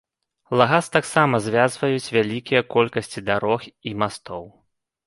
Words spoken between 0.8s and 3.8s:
таксама звязваюць вялікая колькасць дарог